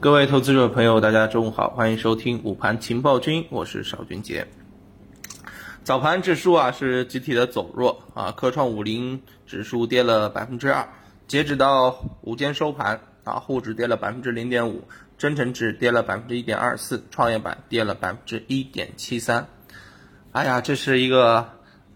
[0.00, 4.46] 各位投资者朋友，大家中午好，欢迎收听午盘情报君，我是邵军杰。
[5.82, 10.88] 早盘指数啊是集体的走弱啊，科创五零指数跌了百分之二，
[11.26, 14.84] 截止到午间收盘啊，沪指跌了百分之零点五，
[15.18, 19.44] 深成指跌了百分之一点二四，创业板跌了百分之一点七三。
[20.30, 21.44] 哎呀，这是一个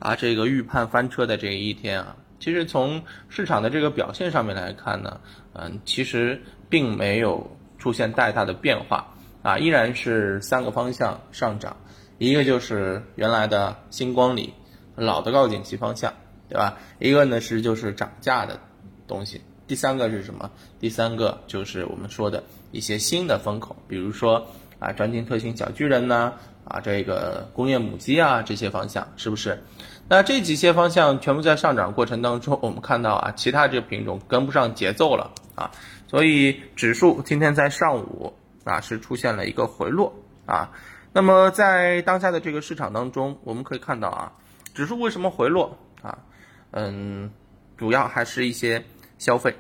[0.01, 2.17] 啊这个预判翻车的这一天啊。
[2.41, 5.21] 其实从市场的这个表现上面来看呢，
[5.53, 7.49] 嗯，其实并没有
[7.83, 9.13] 出现太大的变化
[9.43, 11.77] 啊，依然是三个方向上涨，
[12.19, 14.55] 一个就是原来的星光里
[14.95, 16.15] 老的高景气方向，
[16.49, 16.79] 对吧？
[17.01, 18.61] 一个呢是就是涨价的
[19.09, 20.49] 东西，第三个是什么？
[20.79, 24.47] 第三个就是我们说的一些新的风口，比如说
[24.83, 26.33] 啊专精特新小巨人呢，
[26.65, 29.63] 啊这个工业母机啊这些方向，是不是？
[30.09, 35.71] 那这几些方向全部在上涨过程当中，我们看到啊，其他这个品种跟不上节奏了啊，
[36.09, 40.13] 所以指数今天在上午啊是出现了一个回落
[40.45, 40.71] 啊。
[41.13, 44.33] 那么在当下的这个市场当中，我们可以看到啊，
[44.75, 46.19] 指数为什么回落啊？
[46.73, 47.31] 嗯，
[47.77, 48.85] 主要还是一些
[49.19, 49.55] 消费、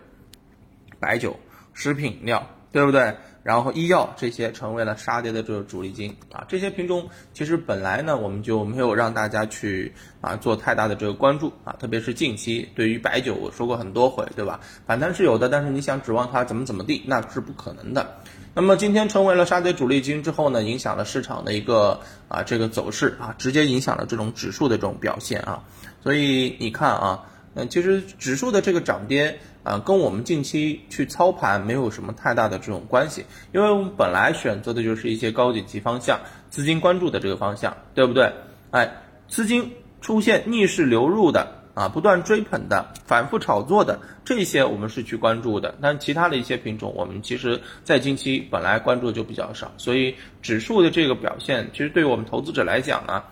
[0.99, 1.39] 白酒、
[1.73, 3.15] 食品饮料，对不对？
[3.43, 14.61] 然后医药这些成为了杀跌的这个主力军啊，这些品种其实本来呢，我们就没有让大家去啊做太大的这个关注啊，特别是近期对于白酒，我说过很多回，对吧？
[14.87, 18.19] 反弹是有的，但是你想指望它怎么怎么地，那是不可能的。
[18.55, 25.65] 那么今天成为了杀跌主力军之后呢，影响了市场的一个啊这个走势啊，直接影响了这种指数的这种表现啊。
[26.03, 27.25] 所以你看啊，
[27.55, 29.39] 嗯，其实指数的这个涨跌。
[29.65, 36.19] 啊，跟我们近期去操盘没有什么太大的这种关系，因为我们本来选择的就是一些高景气方向，
[36.51, 38.33] 资金关注的这个方向，对不对？
[38.73, 38.93] 哎，
[39.29, 45.77] 资金出现逆势流入的啊，不断追捧的，反复炒作的这些，我们是去关注的。
[45.81, 53.23] 但其他的一些品种，我们其实在近期本来关注就比较少，所以指数的这个表现，其实对于我们投资者来讲呢。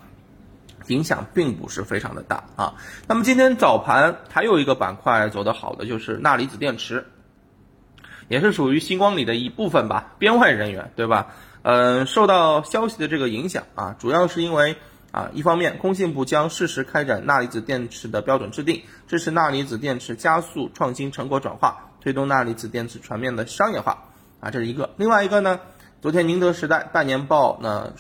[0.86, 2.75] 影响并不是非常的大啊。
[3.07, 7.07] 那么今天早盘还有一个板块走得好的就是钠离子电池，
[8.29, 11.29] 也是属于星光里的一部分吧，编外人员对吧？
[11.63, 14.77] 嗯，受到消息的这个影响啊，主要是因为
[15.13, 24.05] 啊，一方面工信部将适时开展钠离子电池的标准制定，支持钠离子电池加速创新成果转化，推动钠离子电池全面的商业化
[24.41, 24.91] 啊，这是一个。
[24.97, 25.61] 另外一个呢，
[26.01, 27.92] 昨天宁德时代半年报呢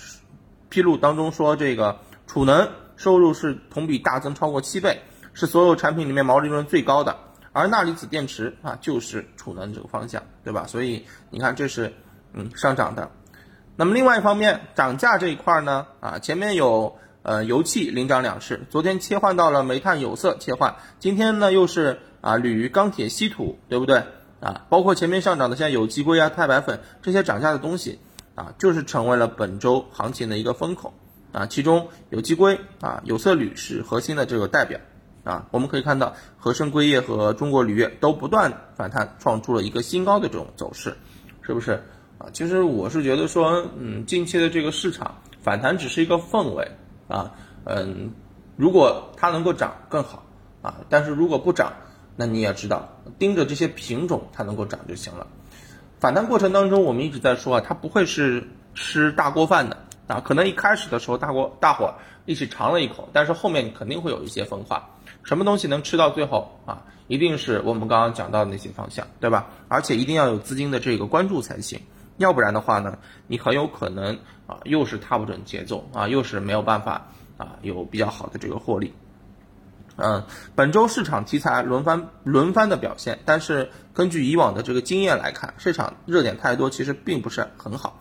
[0.68, 2.00] 披露当中说这个。
[2.32, 5.02] 储能收入是同比大增超过七倍，
[5.34, 7.16] 是所有产品里面毛利润最高的。
[7.52, 10.64] 而钠离子电池啊，就是储能这个方向，对吧？
[10.68, 11.92] 所以你看，这是
[12.32, 13.10] 嗯上涨的。
[13.74, 24.04] 那么另外一方面，涨价这一块呢，啊，前面有呃油气领涨两市，昨天切换到了煤炭有色切换，今天呢又是啊铝钢铁稀土，对不对？
[24.38, 27.98] 啊，包括前面上涨的像有机硅啊、钛白粉这些涨价的东西
[28.36, 30.94] 啊，就是成为了本周行情的一个风口。
[31.32, 34.80] 啊，其中有机硅啊、有色铝是核心的这个代表
[35.22, 40.96] 啊，我们可以看到和生硅业和中国铝业都不断反弹，创出了一个新高的这种走势，
[41.42, 41.82] 是不是
[42.18, 42.26] 啊？
[42.32, 46.68] 其实我是觉得说，嗯，近期的这个市场反弹只是一个氛围
[47.06, 47.32] 啊，
[47.64, 48.12] 嗯，
[48.56, 50.24] 如果它能够涨更好
[50.62, 51.72] 啊，但是如果不涨，
[52.16, 55.26] 那你也知道，盯着这些品种它能够涨就行了。
[56.00, 59.76] 反弹过程当中，我们一直在说啊，它不会是吃大锅饭的。
[60.10, 61.94] 啊，可能一开始的时候，大伙大伙
[62.26, 64.90] 一起尝了一口，但是后面肯定会有一些分化。
[65.22, 66.82] 什么东西能吃到最后啊？
[67.06, 69.46] 一定是我们刚刚讲到的那些方向，对吧？
[69.68, 71.80] 而且一定要有资金的这个关注才行，
[72.16, 72.98] 要不然的话呢，
[73.28, 77.06] 你很有可能啊，又是踏不准节奏啊，又是没有办法
[77.36, 78.92] 啊，有比较好的这个获利。
[79.96, 88.00] 嗯，本周市场题材轮番轮番的表现，但是根据以往的这个经验来看，市场热点太多，其实并不是很好。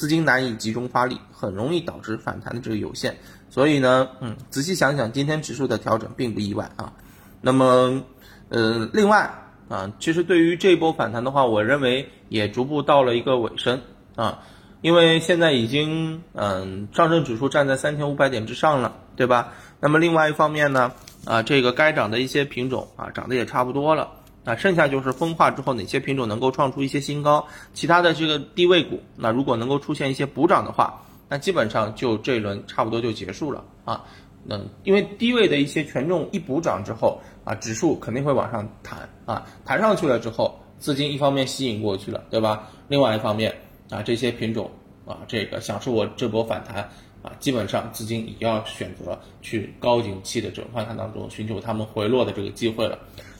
[0.00, 3.18] 资金难以集中发力，很容易导致反弹的这个有限。
[3.50, 6.94] 所以呢，嗯，仔细想想，今天指数的调整并不意外啊。
[7.42, 8.02] 那么，
[8.48, 9.30] 呃，另外
[9.68, 13.82] 啊，其实对于这波反弹的话，我认为也逐步到了一个尾声
[14.16, 14.38] 啊，
[14.80, 19.52] 因为现在已经嗯，上证指数站在三千五百点之上了，对吧？
[19.80, 20.92] 那么另外一方面呢，
[21.26, 24.12] 啊，这个该涨的一些品种啊，涨得也差不多了。
[24.44, 34.04] 那剩下就是分化之后哪些品种能够创出一些新高，其他的这个低位股，那如果能够出现一些补涨的话，那基本上就这一轮差不多就结束了啊。
[34.42, 42.66] 那因为低位的一些权重一补涨之后啊，指数肯定会往上弹啊，弹上去了之后，资金一方面吸引过去了，对吧？
[42.88, 43.54] 另外一方面
[43.90, 44.70] 啊，这些品种
[45.06, 46.88] 啊，这个享受我这波反弹
[47.22, 52.98] 啊，基本上资金也要选择去高景气的转换它当中，寻求他们回落的这个机会了。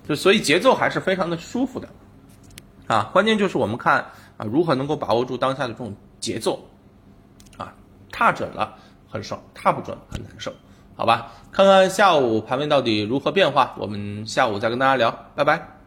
[0.09, 1.89] 就所以节奏还是非常的舒服的，
[2.87, 4.07] 啊，关键就是我们看
[4.37, 6.63] 啊如何能够把握住当下的这种节奏，
[7.57, 7.73] 啊，
[8.11, 8.77] 踏准了
[9.09, 10.53] 很爽，踏不准很难受，
[10.97, 11.33] 好吧？
[11.53, 15.80] 看看下午盘面到底如何变化，我们下午再跟大家聊，拜拜。